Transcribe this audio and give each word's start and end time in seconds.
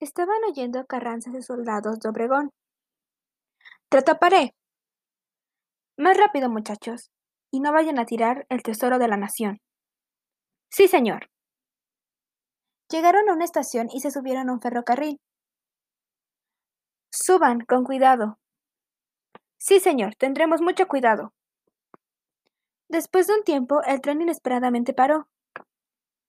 Estaban 0.00 0.42
oyendo 0.48 0.86
Carranza 0.86 1.30
de 1.30 1.42
soldados 1.42 2.00
de 2.00 2.08
Obregón. 2.08 2.50
Te. 3.90 4.54
Más 5.98 6.16
rápido, 6.16 6.48
muchachos, 6.48 7.10
y 7.50 7.60
no 7.60 7.70
vayan 7.70 7.98
a 7.98 8.06
tirar 8.06 8.46
el 8.48 8.62
tesoro 8.62 8.98
de 8.98 9.08
la 9.08 9.18
nación. 9.18 9.60
Sí, 10.70 10.88
señor. 10.88 11.28
Llegaron 12.88 13.28
a 13.28 13.34
una 13.34 13.44
estación 13.44 13.88
y 13.92 14.00
se 14.00 14.10
subieron 14.10 14.48
a 14.48 14.54
un 14.54 14.62
ferrocarril. 14.62 15.20
Suban, 17.12 17.60
con 17.60 17.84
cuidado. 17.84 18.38
Sí, 19.58 19.80
señor, 19.80 20.14
tendremos 20.14 20.62
mucho 20.62 20.88
cuidado. 20.88 21.34
Después 22.88 23.26
de 23.26 23.34
un 23.34 23.44
tiempo, 23.44 23.82
el 23.82 24.00
tren 24.00 24.22
inesperadamente 24.22 24.94
paró. 24.94 25.28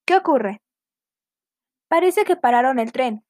¿Qué 0.05 0.17
ocurre? 0.17 0.62
Parece 1.88 2.26
que 2.26 2.35
pararon 2.35 2.77
el 2.77 2.91
tren. 2.91 3.23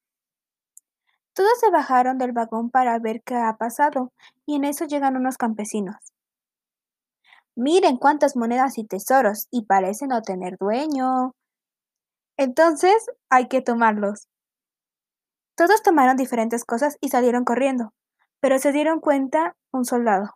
Todos 1.33 1.59
se 1.59 1.69
bajaron 1.69 2.17
del 2.17 2.33
vagón 2.33 2.69
para 2.69 2.99
ver 2.99 3.21
qué 3.23 3.35
ha 3.35 3.55
pasado, 3.57 4.11
y 4.45 4.55
en 4.55 4.65
eso 4.65 4.85
llegan 4.85 5.15
unos 5.15 5.37
campesinos. 5.37 5.95
Miren 7.55 7.97
cuántas 7.97 8.35
monedas 8.35 8.77
y 8.77 8.85
tesoros, 8.85 9.47
y 9.51 9.65
parecen 9.65 10.09
no 10.09 10.21
tener 10.21 10.57
dueño. 10.57 11.33
Entonces 12.37 13.05
hay 13.29 13.47
que 13.47 13.61
tomarlos. 13.61 14.27
Todos 15.55 15.83
tomaron 15.83 16.17
diferentes 16.17 16.65
cosas 16.65 16.97
y 17.01 17.09
salieron 17.09 17.45
corriendo, 17.45 17.93
pero 18.39 18.57
se 18.59 18.71
dieron 18.71 18.99
cuenta 18.99 19.55
un 19.71 19.85
soldado. 19.85 20.31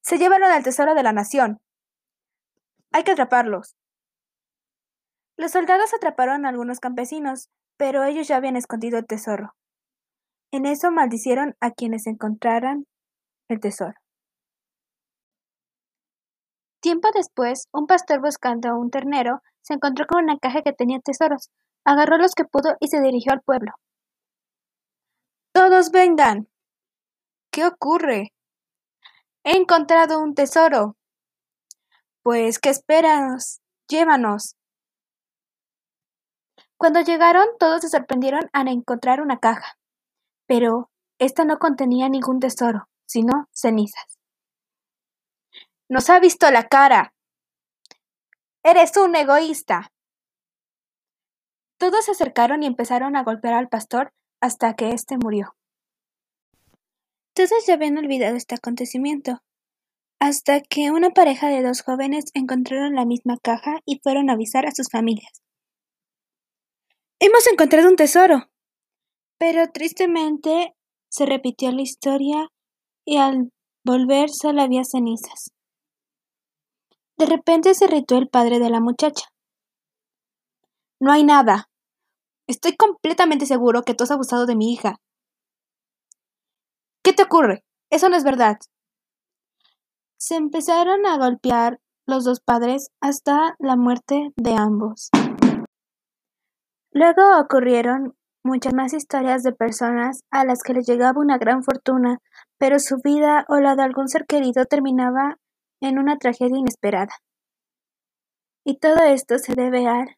Se 0.00 0.18
llevaron 0.18 0.50
al 0.50 0.62
tesoro 0.62 0.94
de 0.94 1.02
la 1.02 1.12
nación. 1.12 1.60
Hay 2.92 3.04
que 3.04 3.12
atraparlos. 3.12 3.74
Los 5.36 5.52
soldados 5.52 5.92
atraparon 5.94 6.46
a 6.46 6.48
algunos 6.48 6.80
campesinos, 6.80 7.48
pero 7.76 8.04
ellos 8.04 8.28
ya 8.28 8.36
habían 8.36 8.56
escondido 8.56 8.98
el 8.98 9.06
tesoro. 9.06 9.54
En 10.52 10.66
eso 10.66 10.90
maldicieron 10.90 11.56
a 11.60 11.72
quienes 11.72 12.06
encontraran 12.06 12.86
el 13.48 13.60
tesoro. 13.60 13.94
Tiempo 16.80 17.08
después, 17.14 17.66
un 17.72 17.86
pastor 17.86 18.20
buscando 18.20 18.68
a 18.68 18.78
un 18.78 18.90
ternero 18.90 19.40
se 19.62 19.74
encontró 19.74 20.06
con 20.06 20.22
una 20.22 20.38
caja 20.38 20.62
que 20.62 20.72
tenía 20.72 21.00
tesoros. 21.00 21.50
Agarró 21.84 22.18
los 22.18 22.34
que 22.34 22.44
pudo 22.44 22.76
y 22.78 22.88
se 22.88 23.00
dirigió 23.00 23.32
al 23.32 23.40
pueblo. 23.40 23.72
Todos 25.52 25.90
vengan. 25.90 26.48
¿Qué 27.50 27.66
ocurre? 27.66 28.32
He 29.44 29.56
encontrado 29.56 30.20
un 30.20 30.34
tesoro. 30.34 30.96
Pues, 32.22 32.58
¿qué 32.58 32.70
esperas? 32.70 33.60
Llévanos. 33.88 34.56
Cuando 36.84 37.00
llegaron, 37.00 37.46
todos 37.58 37.80
se 37.80 37.88
sorprendieron 37.88 38.50
al 38.52 38.68
encontrar 38.68 39.22
una 39.22 39.38
caja, 39.38 39.78
pero 40.46 40.90
esta 41.18 41.46
no 41.46 41.58
contenía 41.58 42.10
ningún 42.10 42.40
tesoro, 42.40 42.90
sino 43.06 43.48
cenizas. 43.54 44.18
Nos 45.88 46.10
ha 46.10 46.20
visto 46.20 46.50
la 46.50 46.68
cara. 46.68 47.14
Eres 48.62 48.98
un 48.98 49.16
egoísta. 49.16 49.92
Todos 51.78 52.04
se 52.04 52.10
acercaron 52.10 52.62
y 52.62 52.66
empezaron 52.66 53.16
a 53.16 53.24
golpear 53.24 53.54
al 53.54 53.70
pastor 53.70 54.12
hasta 54.42 54.74
que 54.74 54.90
éste 54.90 55.16
murió. 55.16 55.56
Todos 57.32 57.64
ya 57.66 57.72
habían 57.72 57.96
olvidado 57.96 58.36
este 58.36 58.56
acontecimiento, 58.56 59.42
hasta 60.20 60.60
que 60.60 60.90
una 60.90 61.12
pareja 61.12 61.48
de 61.48 61.62
dos 61.62 61.80
jóvenes 61.80 62.26
encontraron 62.34 62.94
la 62.94 63.06
misma 63.06 63.38
caja 63.42 63.80
y 63.86 64.00
fueron 64.00 64.28
a 64.28 64.34
avisar 64.34 64.66
a 64.66 64.72
sus 64.72 64.90
familias. 64.90 65.43
Hemos 67.20 67.46
encontrado 67.46 67.88
un 67.88 67.96
tesoro. 67.96 68.50
Pero 69.38 69.66
tristemente 69.72 70.74
se 71.08 71.26
repitió 71.26 71.70
la 71.70 71.82
historia 71.82 72.48
y 73.04 73.18
al 73.18 73.52
volver 73.84 74.30
solo 74.30 74.62
había 74.62 74.84
cenizas. 74.84 75.50
De 77.16 77.26
repente 77.26 77.74
se 77.74 77.84
irritó 77.84 78.18
el 78.18 78.28
padre 78.28 78.58
de 78.58 78.70
la 78.70 78.80
muchacha. 78.80 79.26
No 81.00 81.12
hay 81.12 81.22
nada. 81.22 81.68
Estoy 82.48 82.76
completamente 82.76 83.46
seguro 83.46 83.82
que 83.82 83.94
tú 83.94 84.04
has 84.04 84.10
abusado 84.10 84.46
de 84.46 84.56
mi 84.56 84.72
hija. 84.72 84.96
¿Qué 87.02 87.12
te 87.12 87.22
ocurre? 87.22 87.64
Eso 87.90 88.08
no 88.08 88.16
es 88.16 88.24
verdad. 88.24 88.56
Se 90.18 90.36
empezaron 90.36 91.06
a 91.06 91.18
golpear 91.18 91.80
los 92.06 92.24
dos 92.24 92.40
padres 92.40 92.88
hasta 93.00 93.54
la 93.58 93.76
muerte 93.76 94.32
de 94.36 94.54
ambos. 94.54 95.10
Luego 96.94 97.40
ocurrieron 97.40 98.14
muchas 98.44 98.72
más 98.72 98.92
historias 98.94 99.42
de 99.42 99.52
personas 99.52 100.20
a 100.30 100.44
las 100.44 100.62
que 100.62 100.74
les 100.74 100.86
llegaba 100.86 101.20
una 101.20 101.38
gran 101.38 101.64
fortuna, 101.64 102.18
pero 102.56 102.78
su 102.78 102.98
vida 103.02 103.44
o 103.48 103.56
la 103.56 103.74
de 103.74 103.82
algún 103.82 104.08
ser 104.08 104.26
querido 104.26 104.64
terminaba 104.64 105.38
en 105.80 105.98
una 105.98 106.18
tragedia 106.18 106.56
inesperada. 106.56 107.12
Y 108.64 108.78
todo 108.78 109.02
esto 109.02 109.38
se 109.38 109.54
debe 109.54 109.88
al 109.88 110.16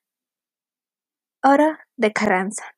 oro 1.43 1.79
de 1.97 2.13
Carranza. 2.13 2.76